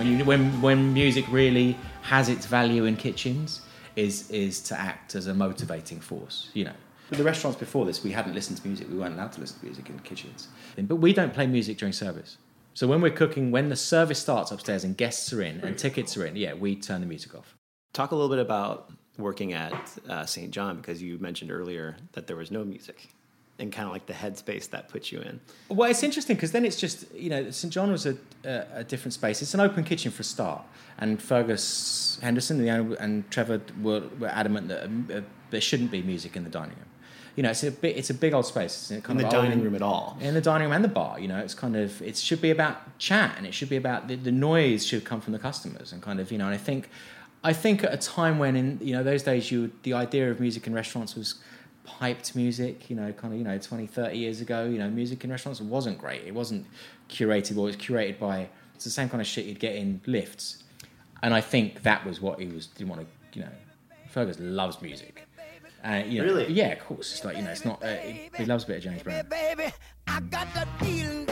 When 0.01 0.17
you 0.17 0.25
when 0.25 0.62
when 0.62 0.93
music 0.93 1.25
really 1.29 1.77
has 2.01 2.27
its 2.27 2.46
value 2.48 2.86
in 2.86 2.96
kitchens 2.96 3.62
is 3.96 4.29
is 4.31 4.60
to 4.62 4.79
act 4.79 5.15
as 5.15 5.27
a 5.27 5.34
motivating 5.34 6.00
force. 6.00 6.50
You 6.53 6.65
know, 6.65 6.77
the 7.12 7.24
restaurants 7.24 7.60
before 7.60 7.86
this, 7.86 8.03
we 8.03 8.12
hadn't 8.12 8.34
listened 8.34 8.58
to 8.58 8.67
music. 8.67 8.89
We 8.89 8.98
weren't 8.98 9.13
allowed 9.13 9.34
to 9.34 9.41
listen 9.41 9.60
to 9.60 9.65
music 9.65 9.89
in 9.89 10.00
kitchens. 10.00 10.48
But 10.77 10.96
we 10.96 11.13
don't 11.13 11.34
play 11.34 11.46
music 11.46 11.77
during 11.77 11.93
service. 11.93 12.38
So 12.74 12.88
when 12.88 13.01
we're 13.01 13.12
cooking, 13.12 13.51
when 13.51 13.70
the 13.70 13.75
service 13.75 14.20
starts 14.20 14.50
upstairs 14.51 14.84
and 14.84 14.98
guests 14.98 15.31
are 15.34 15.41
in 15.41 15.60
and 15.60 15.77
tickets 15.77 16.17
are 16.17 16.25
in, 16.25 16.36
yeah, 16.36 16.53
we 16.53 16.75
turn 16.75 17.01
the 17.01 17.08
music 17.08 17.36
off. 17.36 17.55
Talk 17.93 18.12
a 18.12 18.15
little 18.15 18.29
bit 18.29 18.39
about 18.39 18.91
working 19.17 19.53
at 19.53 19.98
uh, 20.10 20.25
St. 20.25 20.51
John 20.51 20.77
because 20.77 21.01
you 21.01 21.20
mentioned 21.20 21.51
earlier 21.51 21.98
that 22.13 22.27
there 22.27 22.38
was 22.38 22.50
no 22.50 22.63
music 22.63 23.10
and 23.62 23.72
kind 23.72 23.86
of 23.86 23.94
like 23.94 24.08
the 24.08 24.13
headspace 24.13 24.70
that 24.72 24.89
puts 24.89 25.12
you 25.12 25.20
in. 25.22 25.39
Well, 25.70 25.89
it's 25.89 26.01
interesting 26.03 26.36
because 26.36 26.51
then 26.51 26.65
it's 26.65 26.80
just 26.80 27.10
you 27.13 27.30
know 27.30 27.51
St 27.51 27.72
John 27.72 27.91
was 27.91 28.06
a, 28.06 28.18
a, 28.44 28.65
a, 28.77 28.84
different 28.84 29.13
space. 29.13 29.41
It's 29.41 29.53
an 29.53 29.60
open 29.60 29.84
kitchen 29.84 30.12
for 30.12 30.22
a 30.22 30.25
start, 30.25 30.63
and 30.98 31.22
Fergus 31.22 32.20
Henderson 32.22 32.68
and, 32.68 32.94
and 32.94 33.32
Trevor 33.32 33.62
were, 33.82 34.03
were 34.20 34.27
adamant 34.27 34.68
that 34.70 34.84
uh, 35.15 35.22
there 35.51 35.62
shouldn't 35.62 35.91
be 35.91 36.01
music 36.01 36.36
in 36.36 36.44
the 36.44 36.50
dining 36.50 36.75
room. 36.75 36.89
you 37.36 37.44
know, 37.44 37.51
it's 37.51 37.63
a 37.63 37.72
bit, 37.72 37.96
it's 37.96 38.10
a 38.10 38.15
big 38.15 38.34
old 38.34 38.48
space. 38.48 38.91
It's 38.91 39.06
kind 39.06 39.20
In 39.20 39.30
the 39.30 39.36
old 39.36 39.44
dining 39.44 39.53
and- 39.53 39.63
room 39.63 39.75
at 39.75 39.84
all. 39.84 40.18
in 40.20 40.34
the 40.34 40.41
dining 40.41 40.65
room 40.65 40.74
and 40.74 40.84
the 40.84 40.89
bar. 40.89 41.20
You 41.20 41.27
know, 41.27 41.38
it's 41.38 41.53
kind 41.53 41.75
of 41.75 42.01
it 42.01 42.18
should 42.18 42.41
be 42.41 42.50
about 42.50 42.98
chat 42.98 43.36
and 43.38 43.46
it 43.46 43.53
should 43.53 43.70
be 43.70 43.77
about 43.77 44.08
the, 44.08 44.15
the 44.15 44.32
noise 44.32 44.86
should 44.86 45.06
come 45.06 45.22
from 45.22 45.34
the 45.34 45.39
customers 45.39 45.94
and 45.94 46.01
kind 46.01 46.20
of 46.20 46.32
you 46.32 46.39
know. 46.39 46.46
And 46.46 46.56
I 46.56 46.58
think 46.58 46.89
I 47.44 47.53
think 47.53 47.84
at 47.84 47.94
a 47.94 47.98
time 47.98 48.39
when 48.39 48.56
in 48.56 48.80
you 48.82 48.94
know 48.94 49.03
those 49.03 49.22
days 49.24 49.51
you 49.51 49.72
the 49.84 49.94
idea 49.94 50.32
of 50.32 50.39
music 50.39 50.65
in 50.68 50.74
restaurants 50.74 51.15
was 51.15 51.36
piped 51.84 52.36
music 52.36 52.90
you 52.90 52.96
know 52.96 53.12
kind 53.14 53.34
of 53.34 53.40
you 53.40 53.44
know 53.46 53.58
20 53.58 53.88
30 53.88 54.18
years 54.18 54.40
ago 54.42 54.66
you 54.66 54.78
know 54.78 54.90
music 54.90 55.24
in 55.24 55.32
restaurants 55.32 55.60
wasn't 55.62 55.98
great 55.98 56.24
it 56.26 56.34
wasn't 56.34 56.66
curated 57.10 57.58
or 57.58 57.62
it 57.62 57.76
was 57.76 57.76
curated 57.78 58.20
by 58.20 58.48
it's 58.76 58.84
the 58.84 58.90
same 58.90 59.10
kind 59.10 59.22
of 59.22 59.28
shit 59.28 59.46
you'd 59.46 59.60
get 59.60 59.76
in 59.76 60.00
lifts 60.06 60.64
and 61.24 61.34
i 61.34 61.42
think 61.42 61.82
that 61.84 62.06
was 62.06 62.22
what 62.22 62.40
he 62.40 62.48
was 62.48 62.68
didn't 62.68 62.90
want 62.90 63.02
to 63.02 63.40
you 63.40 63.44
know 63.46 63.52
fergus 64.10 64.38
loves 64.40 64.82
music 64.82 65.28
uh, 65.84 66.04
you 66.06 66.20
know, 66.20 66.26
Really? 66.26 66.52
yeah 66.54 66.68
of 66.74 66.80
course 66.80 67.12
it's 67.12 67.26
like 67.26 67.36
you 67.38 67.42
know 67.42 67.50
it's 67.52 67.66
not 67.66 67.84
uh, 67.84 67.96
he, 67.98 68.30
he 68.38 68.46
loves 68.46 68.64
a 68.66 68.68
bit 68.68 68.78
of 68.78 68.84
james 68.84 69.02
brown 69.04 69.26
baby. 69.28 69.72
I 70.08 70.20
got 70.20 70.54
that 70.54 70.68
feeling, 70.80 71.26
baby. 71.26 71.31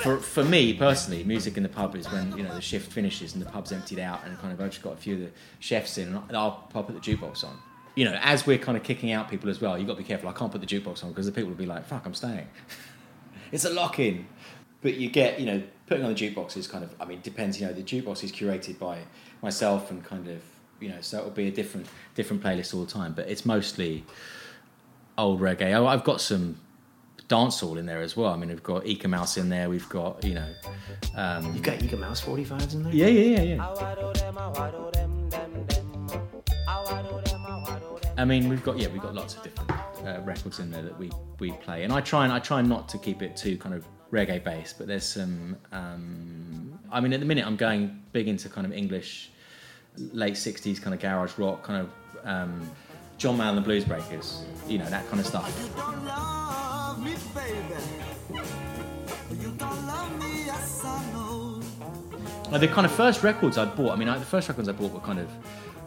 For 0.00 0.18
for 0.18 0.44
me 0.44 0.74
personally, 0.74 1.24
music 1.24 1.56
in 1.56 1.62
the 1.62 1.68
pub 1.68 1.94
is 1.96 2.10
when 2.10 2.36
you 2.36 2.42
know 2.42 2.54
the 2.54 2.60
shift 2.60 2.92
finishes 2.92 3.34
and 3.34 3.42
the 3.42 3.50
pub's 3.50 3.72
emptied 3.72 3.98
out, 3.98 4.20
and 4.24 4.38
kind 4.38 4.52
of 4.52 4.60
I've 4.60 4.70
just 4.70 4.82
got 4.82 4.94
a 4.94 4.96
few 4.96 5.14
of 5.14 5.20
the 5.20 5.30
chefs 5.58 5.98
in, 5.98 6.14
and 6.14 6.36
I'll, 6.36 6.66
put 6.70 6.86
the 6.88 6.94
jukebox 6.94 7.44
on. 7.44 7.56
You 7.94 8.04
know, 8.04 8.18
as 8.22 8.46
we're 8.46 8.58
kind 8.58 8.76
of 8.76 8.84
kicking 8.84 9.12
out 9.12 9.28
people 9.28 9.50
as 9.50 9.60
well, 9.60 9.76
you've 9.76 9.86
got 9.86 9.94
to 9.94 10.02
be 10.02 10.04
careful. 10.04 10.28
I 10.28 10.32
can't 10.32 10.50
put 10.50 10.60
the 10.60 10.66
jukebox 10.66 11.04
on 11.04 11.10
because 11.10 11.26
the 11.26 11.32
people 11.32 11.50
will 11.50 11.56
be 11.56 11.66
like, 11.66 11.86
"Fuck, 11.86 12.06
I'm 12.06 12.14
staying." 12.14 12.48
it's 13.52 13.64
a 13.64 13.70
lock 13.70 13.98
in, 13.98 14.26
but 14.82 14.94
you 14.94 15.10
get 15.10 15.38
you 15.38 15.46
know 15.46 15.62
putting 15.86 16.04
on 16.04 16.14
the 16.14 16.18
jukebox 16.18 16.56
is 16.56 16.66
kind 16.66 16.84
of 16.84 16.94
I 17.00 17.04
mean 17.04 17.20
depends. 17.22 17.60
You 17.60 17.66
know, 17.66 17.72
the 17.72 17.82
jukebox 17.82 18.24
is 18.24 18.32
curated 18.32 18.78
by 18.78 19.00
myself 19.42 19.90
and 19.90 20.04
kind 20.04 20.28
of 20.28 20.40
you 20.80 20.88
know 20.88 21.00
so 21.00 21.18
it'll 21.18 21.30
be 21.30 21.48
a 21.48 21.52
different 21.52 21.86
different 22.14 22.42
playlist 22.42 22.74
all 22.74 22.84
the 22.84 22.90
time, 22.90 23.12
but 23.12 23.28
it's 23.28 23.44
mostly 23.44 24.04
old 25.18 25.40
reggae. 25.40 25.86
I've 25.86 26.04
got 26.04 26.20
some 26.20 26.58
dancehall 27.30 27.78
in 27.78 27.86
there 27.86 28.02
as 28.02 28.16
well. 28.16 28.32
I 28.32 28.36
mean, 28.36 28.48
we've 28.48 28.62
got 28.62 28.84
Eek-A-Mouse 28.84 29.36
in 29.36 29.48
there. 29.48 29.70
We've 29.70 29.88
got 29.88 30.22
you 30.24 30.34
know, 30.34 30.48
um, 31.16 31.54
You 31.54 31.60
got 31.60 31.82
Eek-A-Mouse 31.82 32.20
45s 32.22 32.74
in 32.74 32.82
there? 32.82 32.92
yeah, 32.92 33.06
yeah, 33.06 33.40
yeah, 33.40 33.54
yeah. 33.54 34.60
I 38.18 38.24
mean, 38.26 38.48
we've 38.50 38.62
got 38.62 38.78
yeah, 38.78 38.88
we've 38.88 39.00
got 39.00 39.14
lots 39.14 39.36
of 39.36 39.42
different 39.42 39.70
uh, 40.04 40.20
records 40.24 40.58
in 40.58 40.70
there 40.70 40.82
that 40.82 40.98
we 40.98 41.10
we 41.38 41.52
play, 41.52 41.84
and 41.84 41.92
I 41.92 42.00
try 42.02 42.24
and 42.24 42.32
I 42.32 42.38
try 42.38 42.60
not 42.60 42.86
to 42.90 42.98
keep 42.98 43.22
it 43.22 43.34
too 43.36 43.56
kind 43.56 43.74
of 43.74 43.86
reggae 44.12 44.42
based, 44.44 44.76
but 44.76 44.86
there's 44.88 45.06
some. 45.06 45.56
Um, 45.72 46.78
I 46.92 47.00
mean, 47.00 47.12
at 47.14 47.20
the 47.20 47.26
minute, 47.26 47.46
I'm 47.46 47.56
going 47.56 48.02
big 48.12 48.28
into 48.28 48.48
kind 48.50 48.66
of 48.66 48.74
English, 48.74 49.30
late 49.96 50.34
'60s 50.34 50.82
kind 50.82 50.92
of 50.92 51.00
garage 51.00 51.38
rock, 51.38 51.62
kind 51.62 51.86
of 51.86 52.26
um, 52.28 52.70
John 53.16 53.38
Mayall 53.38 53.50
and 53.50 53.58
the 53.58 53.62
Blues 53.62 53.84
Breakers, 53.84 54.44
you 54.68 54.76
know 54.76 54.90
that 54.90 55.08
kind 55.08 55.20
of 55.20 55.26
stuff. 55.26 56.39
Now, 62.50 62.58
the 62.58 62.66
kind 62.66 62.84
of 62.84 62.90
first 62.92 63.22
records 63.22 63.58
I 63.58 63.64
bought, 63.64 63.92
I 63.92 63.96
mean, 63.96 64.08
I, 64.08 64.18
the 64.18 64.24
first 64.24 64.48
records 64.48 64.68
I 64.68 64.72
bought 64.72 64.92
were 64.92 65.00
kind 65.00 65.20
of 65.20 65.28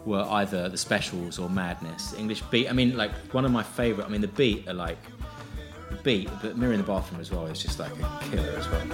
were 0.06 0.22
either 0.22 0.68
the 0.68 0.78
specials 0.78 1.38
or 1.38 1.50
Madness, 1.50 2.14
English 2.14 2.42
beat. 2.50 2.68
I 2.68 2.72
mean, 2.72 2.96
like 2.96 3.12
one 3.32 3.44
of 3.44 3.50
my 3.52 3.62
favorite. 3.62 4.06
I 4.06 4.08
mean, 4.08 4.20
the 4.20 4.28
beat 4.28 4.66
are 4.68 4.74
like 4.74 4.98
the 5.90 5.96
beat, 5.96 6.30
but 6.42 6.56
Mirror 6.56 6.74
in 6.74 6.80
the 6.80 6.86
Bathroom 6.86 7.20
as 7.20 7.30
well 7.30 7.46
is 7.46 7.62
just 7.62 7.78
like 7.78 7.92
a 7.92 8.20
killer 8.30 8.50
as 8.56 8.68
well. 8.68 8.86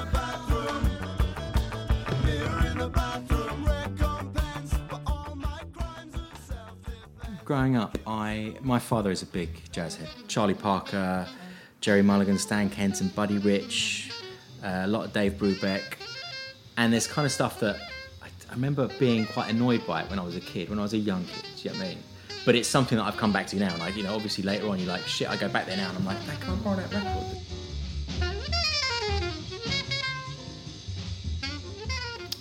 Growing 7.44 7.76
up, 7.76 7.98
I 8.06 8.54
my 8.60 8.78
father 8.78 9.10
is 9.10 9.22
a 9.22 9.26
big 9.26 9.48
jazz 9.72 9.96
head. 9.96 10.08
Charlie 10.28 10.54
Parker, 10.54 11.26
Gerry 11.80 12.02
Mulligan, 12.02 12.38
Stan 12.38 12.68
Kenton, 12.70 13.08
Buddy 13.08 13.38
Rich, 13.38 14.10
uh, 14.62 14.82
a 14.84 14.86
lot 14.86 15.04
of 15.04 15.12
Dave 15.12 15.34
Brubeck 15.34 15.96
and 16.80 16.94
there's 16.94 17.06
kind 17.06 17.26
of 17.26 17.32
stuff 17.32 17.60
that 17.60 17.76
I, 18.22 18.28
I 18.48 18.54
remember 18.54 18.88
being 18.98 19.26
quite 19.26 19.50
annoyed 19.50 19.86
by 19.86 20.02
it 20.02 20.08
when 20.08 20.18
I 20.18 20.22
was 20.22 20.34
a 20.34 20.40
kid, 20.40 20.70
when 20.70 20.78
I 20.78 20.82
was 20.82 20.94
a 20.94 20.98
young 20.98 21.24
kid. 21.24 21.44
Do 21.56 21.68
you 21.68 21.74
know 21.74 21.78
what 21.78 21.86
I 21.86 21.88
mean? 21.90 22.02
But 22.46 22.54
it's 22.54 22.68
something 22.68 22.96
that 22.96 23.04
I've 23.04 23.18
come 23.18 23.32
back 23.34 23.46
to 23.48 23.56
now, 23.56 23.70
and 23.70 23.80
like 23.80 23.96
you 23.96 24.02
know, 24.02 24.14
obviously 24.14 24.44
later 24.44 24.66
on, 24.68 24.78
you're 24.78 24.88
like, 24.88 25.06
shit, 25.06 25.28
I 25.28 25.36
go 25.36 25.46
back 25.48 25.66
there 25.66 25.76
now, 25.76 25.90
and 25.90 25.98
I'm 25.98 26.06
like, 26.06 26.16
I 26.26 26.34
can't 26.36 26.62
borrow 26.64 26.76
that 26.76 26.90
record. 26.90 27.36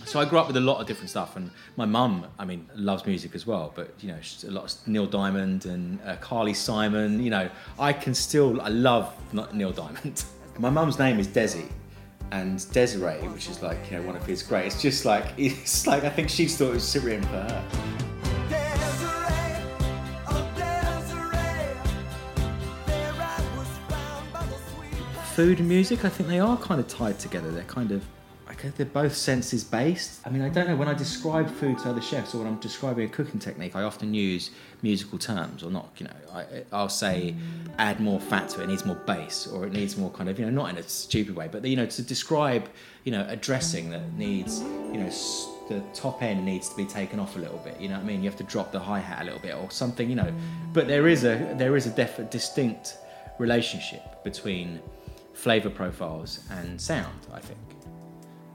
So 0.09 0.19
I 0.19 0.25
grew 0.25 0.39
up 0.39 0.47
with 0.47 0.57
a 0.57 0.59
lot 0.59 0.81
of 0.81 0.87
different 0.87 1.11
stuff, 1.11 1.35
and 1.35 1.51
my 1.77 1.85
mum, 1.85 2.25
I 2.39 2.43
mean, 2.43 2.67
loves 2.73 3.05
music 3.05 3.35
as 3.35 3.45
well. 3.45 3.71
But 3.75 3.93
you 3.99 4.07
know, 4.07 4.17
she's 4.21 4.43
a 4.43 4.49
lot 4.49 4.63
of 4.63 4.87
Neil 4.87 5.05
Diamond 5.05 5.67
and 5.67 5.99
uh, 6.03 6.15
Carly 6.15 6.55
Simon. 6.55 7.23
You 7.23 7.29
know, 7.29 7.47
I 7.77 7.93
can 7.93 8.15
still, 8.15 8.59
I 8.59 8.69
love 8.69 9.13
Neil 9.53 9.71
Diamond. 9.71 10.23
my 10.57 10.71
mum's 10.71 10.97
name 10.97 11.19
is 11.19 11.27
Desi, 11.27 11.69
and 12.31 12.57
Desiree, 12.71 13.27
which 13.27 13.49
is 13.49 13.61
like 13.61 13.77
you 13.91 13.97
know 13.97 14.03
one 14.07 14.15
of 14.15 14.25
his 14.25 14.41
great. 14.41 14.65
It's 14.65 14.81
just 14.81 15.05
like 15.05 15.27
it's 15.37 15.85
like 15.85 16.03
I 16.03 16.09
think 16.09 16.29
she 16.29 16.47
thought 16.47 16.71
it 16.71 16.73
was 16.73 16.97
written 16.97 17.21
for 17.21 17.29
her. 17.29 17.65
Desiree, 18.49 19.63
oh 20.27 20.51
Desiree, 20.57 21.77
there 22.87 23.13
I 23.13 23.41
was 23.55 23.67
found 23.87 24.33
by 24.33 24.43
the 24.47 24.57
sweet 24.73 25.23
food 25.35 25.59
and 25.59 25.69
music, 25.69 26.03
I 26.03 26.09
think 26.09 26.29
they 26.29 26.39
are 26.39 26.57
kind 26.57 26.79
of 26.79 26.87
tied 26.87 27.19
together. 27.19 27.51
They're 27.51 27.63
kind 27.65 27.91
of, 27.91 28.03
They're 28.61 28.85
both 28.85 29.15
senses 29.15 29.63
based. 29.63 30.25
I 30.25 30.29
mean, 30.29 30.41
I 30.41 30.49
don't 30.49 30.67
know, 30.67 30.75
when 30.75 30.87
I 30.87 30.93
describe 30.93 31.49
food 31.49 31.79
to 31.79 31.89
other 31.89 32.01
chefs 32.01 32.33
or 32.33 32.39
when 32.39 32.47
I'm 32.47 32.59
describing 32.59 33.05
a 33.05 33.09
cooking 33.09 33.39
technique, 33.39 33.75
I 33.75 33.83
often 33.83 34.13
use 34.13 34.51
musical 34.81 35.17
terms 35.17 35.63
or 35.63 35.71
not, 35.71 35.89
you 35.97 36.05
know, 36.05 36.13
I, 36.33 36.45
I'll 36.71 36.89
say 36.89 37.35
add 37.77 37.99
more 37.99 38.19
fat 38.19 38.49
to 38.49 38.61
it, 38.61 38.65
it 38.65 38.67
needs 38.67 38.85
more 38.85 38.95
bass 39.05 39.47
or 39.47 39.65
it 39.65 39.73
needs 39.73 39.97
more 39.97 40.09
kind 40.11 40.29
of, 40.29 40.39
you 40.39 40.45
know, 40.45 40.51
not 40.51 40.69
in 40.69 40.77
a 40.77 40.83
stupid 40.83 41.35
way, 41.35 41.47
but, 41.51 41.63
you 41.65 41.75
know, 41.75 41.85
to 41.85 42.01
describe, 42.01 42.69
you 43.03 43.11
know, 43.11 43.25
a 43.29 43.35
dressing 43.35 43.89
that 43.91 44.13
needs, 44.13 44.61
you 44.61 44.97
know, 44.97 45.09
the 45.69 45.81
top 45.93 46.23
end 46.23 46.43
needs 46.43 46.67
to 46.67 46.75
be 46.75 46.85
taken 46.85 47.19
off 47.19 47.35
a 47.35 47.39
little 47.39 47.59
bit. 47.59 47.79
You 47.79 47.89
know 47.89 47.95
what 47.95 48.03
I 48.03 48.07
mean? 48.07 48.23
You 48.23 48.29
have 48.29 48.37
to 48.39 48.43
drop 48.43 48.71
the 48.71 48.79
hi 48.79 48.99
hat 48.99 49.21
a 49.21 49.25
little 49.25 49.39
bit 49.39 49.55
or 49.55 49.69
something. 49.71 50.09
You 50.09 50.15
know, 50.15 50.33
but 50.73 50.87
there 50.87 51.07
is 51.07 51.23
a 51.23 51.53
there 51.57 51.77
is 51.77 51.85
a 51.85 51.91
def- 51.91 52.29
distinct 52.29 52.97
relationship 53.37 54.23
between 54.23 54.79
flavor 55.33 55.69
profiles 55.69 56.39
and 56.49 56.81
sound. 56.81 57.27
I 57.31 57.39
think, 57.39 57.59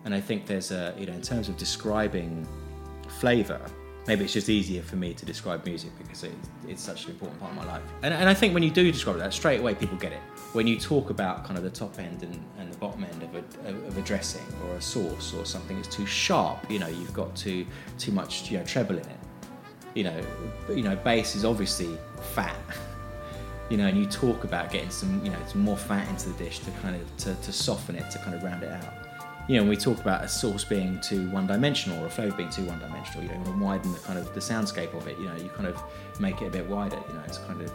and 0.04 0.14
I 0.14 0.20
think 0.20 0.46
there's 0.46 0.70
a 0.70 0.94
you 0.98 1.06
know 1.06 1.12
in 1.12 1.22
terms 1.22 1.48
of 1.48 1.56
describing 1.56 2.46
flavor. 3.08 3.60
Maybe 4.06 4.24
it's 4.24 4.34
just 4.34 4.50
easier 4.50 4.82
for 4.82 4.96
me 4.96 5.14
to 5.14 5.24
describe 5.24 5.64
music 5.64 5.90
because 5.96 6.24
it, 6.24 6.32
it's 6.68 6.82
such 6.82 7.06
an 7.06 7.12
important 7.12 7.40
part 7.40 7.52
of 7.52 7.56
my 7.56 7.64
life. 7.64 7.82
And, 8.02 8.12
and 8.12 8.28
I 8.28 8.34
think 8.34 8.52
when 8.52 8.62
you 8.62 8.70
do 8.70 8.92
describe 8.92 9.16
that, 9.16 9.32
straight 9.32 9.60
away 9.60 9.74
people 9.74 9.96
get 9.96 10.12
it. 10.12 10.20
When 10.52 10.66
you 10.66 10.78
talk 10.78 11.08
about 11.08 11.46
kind 11.46 11.56
of 11.56 11.64
the 11.64 11.70
top 11.70 11.98
end 11.98 12.22
and, 12.22 12.38
and 12.58 12.70
the 12.70 12.76
bottom 12.76 13.02
end 13.02 13.22
of 13.22 13.34
a, 13.34 13.68
of 13.86 13.96
a 13.96 14.02
dressing 14.02 14.44
or 14.66 14.74
a 14.74 14.80
sauce 14.80 15.32
or 15.32 15.46
something 15.46 15.76
that's 15.76 15.88
too 15.88 16.04
sharp, 16.04 16.70
you 16.70 16.78
know, 16.78 16.86
you've 16.86 17.14
got 17.14 17.34
too 17.34 17.66
too 17.98 18.12
much 18.12 18.50
you 18.50 18.58
know 18.58 18.64
treble 18.64 18.98
in 18.98 19.06
it. 19.08 19.18
You 19.94 20.04
know, 20.04 20.20
you 20.68 20.82
know, 20.82 20.96
bass 20.96 21.34
is 21.34 21.44
obviously 21.44 21.98
fat. 22.34 22.56
You 23.70 23.78
know, 23.78 23.86
and 23.86 23.96
you 23.96 24.04
talk 24.04 24.44
about 24.44 24.70
getting 24.70 24.90
some, 24.90 25.24
you 25.24 25.30
know, 25.30 25.38
some 25.48 25.62
more 25.62 25.76
fat 25.78 26.06
into 26.10 26.28
the 26.28 26.44
dish 26.44 26.58
to 26.58 26.70
kind 26.82 26.94
of 26.94 27.16
to, 27.16 27.34
to 27.34 27.50
soften 27.50 27.96
it, 27.96 28.10
to 28.10 28.18
kind 28.18 28.34
of 28.36 28.42
round 28.42 28.62
it 28.62 28.70
out 28.70 28.92
you 29.46 29.56
know, 29.56 29.62
when 29.62 29.70
we 29.70 29.76
talk 29.76 30.00
about 30.00 30.24
a 30.24 30.28
sauce 30.28 30.64
being 30.64 30.98
too 31.00 31.28
one-dimensional 31.30 32.02
or 32.02 32.06
a 32.06 32.10
flow 32.10 32.30
being 32.30 32.48
too 32.48 32.64
one-dimensional, 32.64 33.22
you 33.22 33.28
know, 33.28 33.34
you 33.34 33.40
want 33.40 33.58
to 33.58 33.64
widen 33.64 33.92
the 33.92 33.98
kind 34.00 34.18
of 34.18 34.32
the 34.32 34.40
soundscape 34.40 34.94
of 34.94 35.06
it. 35.06 35.18
You 35.18 35.26
know, 35.26 35.36
you 35.36 35.50
kind 35.50 35.66
of 35.66 35.80
make 36.18 36.40
it 36.40 36.46
a 36.46 36.50
bit 36.50 36.66
wider. 36.66 36.96
You 37.08 37.14
know, 37.14 37.22
it's 37.26 37.38
kind 37.38 37.60
of, 37.60 37.70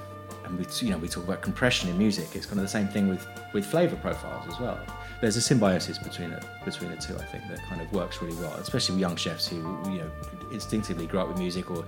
and 0.45 0.57
we, 0.57 0.65
you 0.79 0.89
know, 0.89 0.97
we 0.97 1.07
talk 1.07 1.25
about 1.25 1.43
compression 1.43 1.89
in 1.89 1.97
music. 1.97 2.35
It's 2.35 2.47
kind 2.47 2.57
of 2.57 2.63
the 2.63 2.69
same 2.69 2.87
thing 2.87 3.07
with 3.07 3.27
with 3.53 3.65
flavour 3.65 3.97
profiles 3.97 4.51
as 4.51 4.59
well. 4.59 4.79
There's 5.21 5.35
a 5.35 5.41
symbiosis 5.41 5.99
between 5.99 6.31
it 6.31 6.43
between 6.65 6.89
the 6.89 6.97
two. 6.97 7.15
I 7.15 7.25
think 7.25 7.47
that 7.49 7.59
kind 7.69 7.81
of 7.81 7.91
works 7.93 8.19
really 8.21 8.35
well, 8.37 8.53
especially 8.55 8.95
with 8.95 9.01
young 9.01 9.15
chefs 9.15 9.47
who 9.47 9.57
you 9.91 9.99
know 9.99 10.11
instinctively 10.51 11.05
grow 11.05 11.21
up 11.21 11.27
with 11.27 11.37
music 11.37 11.69
or 11.69 11.85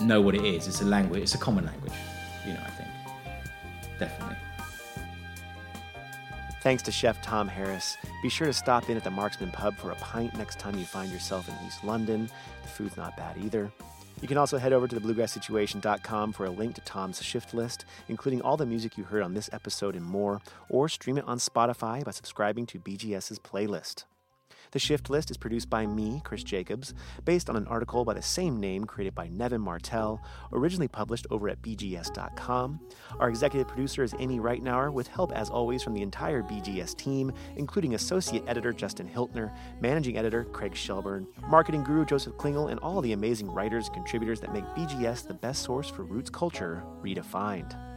know 0.00 0.22
what 0.22 0.34
it 0.34 0.44
is. 0.44 0.66
It's 0.66 0.80
a 0.80 0.86
language. 0.86 1.22
It's 1.22 1.34
a 1.34 1.38
common 1.38 1.66
language. 1.66 1.92
You 2.46 2.54
know, 2.54 2.60
I 2.64 2.70
think 2.70 2.88
definitely. 3.98 4.36
Thanks 6.62 6.82
to 6.82 6.92
Chef 6.92 7.22
Tom 7.22 7.48
Harris. 7.48 7.96
Be 8.22 8.28
sure 8.28 8.46
to 8.46 8.52
stop 8.52 8.90
in 8.90 8.96
at 8.96 9.04
the 9.04 9.10
Marksman 9.10 9.50
Pub 9.50 9.76
for 9.76 9.92
a 9.92 9.94
pint 9.96 10.36
next 10.36 10.58
time 10.58 10.78
you 10.78 10.84
find 10.84 11.10
yourself 11.10 11.48
in 11.48 11.54
East 11.66 11.82
London. 11.84 12.28
The 12.62 12.68
food's 12.68 12.98
not 12.98 13.16
bad 13.16 13.38
either. 13.38 13.72
You 14.20 14.28
can 14.28 14.36
also 14.36 14.58
head 14.58 14.74
over 14.74 14.86
to 14.86 15.00
thebluegrasssituation.com 15.00 16.32
for 16.32 16.44
a 16.44 16.50
link 16.50 16.74
to 16.74 16.82
Tom's 16.82 17.22
shift 17.22 17.54
list, 17.54 17.86
including 18.08 18.42
all 18.42 18.58
the 18.58 18.66
music 18.66 18.98
you 18.98 19.04
heard 19.04 19.22
on 19.22 19.32
this 19.32 19.48
episode 19.54 19.96
and 19.96 20.04
more, 20.04 20.42
or 20.68 20.90
stream 20.90 21.16
it 21.16 21.24
on 21.26 21.38
Spotify 21.38 22.04
by 22.04 22.10
subscribing 22.10 22.66
to 22.66 22.78
BGS's 22.78 23.38
playlist. 23.38 24.04
The 24.72 24.78
Shift 24.78 25.10
List 25.10 25.30
is 25.30 25.36
produced 25.36 25.68
by 25.68 25.84
me, 25.86 26.20
Chris 26.24 26.44
Jacobs, 26.44 26.94
based 27.24 27.50
on 27.50 27.56
an 27.56 27.66
article 27.66 28.04
by 28.04 28.14
the 28.14 28.22
same 28.22 28.60
name 28.60 28.84
created 28.84 29.14
by 29.14 29.28
Nevin 29.28 29.60
Martell, 29.60 30.22
originally 30.52 30.86
published 30.86 31.26
over 31.30 31.48
at 31.48 31.60
BGS.com. 31.60 32.80
Our 33.18 33.28
executive 33.28 33.66
producer 33.66 34.04
is 34.04 34.14
Amy 34.20 34.38
Reitnouer, 34.38 34.92
with 34.92 35.08
help 35.08 35.32
as 35.32 35.50
always 35.50 35.82
from 35.82 35.94
the 35.94 36.02
entire 36.02 36.42
BGS 36.42 36.96
team, 36.96 37.32
including 37.56 37.94
associate 37.94 38.44
editor 38.46 38.72
Justin 38.72 39.08
Hiltner, 39.08 39.52
managing 39.80 40.16
editor 40.16 40.44
Craig 40.44 40.76
Shelburne, 40.76 41.26
marketing 41.48 41.82
guru 41.82 42.04
Joseph 42.04 42.34
Klingel, 42.34 42.70
and 42.70 42.78
all 42.80 43.00
the 43.00 43.12
amazing 43.12 43.50
writers 43.50 43.86
and 43.86 43.94
contributors 43.94 44.40
that 44.40 44.52
make 44.52 44.64
BGS 44.76 45.26
the 45.26 45.34
best 45.34 45.64
source 45.64 45.90
for 45.90 46.04
roots 46.04 46.30
culture 46.30 46.84
redefined. 47.02 47.89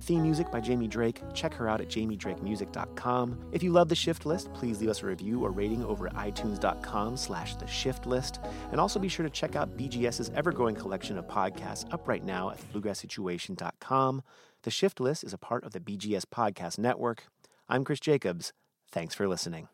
Theme 0.00 0.22
music 0.22 0.50
by 0.50 0.60
Jamie 0.60 0.88
Drake. 0.88 1.20
Check 1.34 1.52
her 1.54 1.68
out 1.68 1.80
at 1.80 1.88
jamiedrakemusic.com. 1.88 3.48
If 3.52 3.62
you 3.62 3.72
love 3.72 3.88
The 3.88 3.94
Shift 3.94 4.26
List, 4.26 4.52
please 4.52 4.80
leave 4.80 4.90
us 4.90 5.02
a 5.02 5.06
review 5.06 5.44
or 5.44 5.50
rating 5.50 5.84
over 5.84 6.06
at 6.06 6.14
itunes.com 6.14 7.16
slash 7.16 7.56
The 7.56 7.66
Shift 7.66 8.06
List. 8.06 8.40
And 8.70 8.80
also 8.80 8.98
be 8.98 9.08
sure 9.08 9.24
to 9.24 9.30
check 9.30 9.56
out 9.56 9.76
BGS's 9.76 10.30
ever-growing 10.34 10.76
collection 10.76 11.18
of 11.18 11.26
podcasts 11.26 11.92
up 11.92 12.06
right 12.06 12.24
now 12.24 12.50
at 12.50 12.72
bluegrasssituation.com. 12.72 14.22
The 14.62 14.70
Shift 14.70 15.00
List 15.00 15.24
is 15.24 15.32
a 15.32 15.38
part 15.38 15.64
of 15.64 15.72
the 15.72 15.80
BGS 15.80 16.24
Podcast 16.26 16.78
Network. 16.78 17.24
I'm 17.68 17.84
Chris 17.84 18.00
Jacobs. 18.00 18.52
Thanks 18.90 19.14
for 19.14 19.26
listening. 19.28 19.68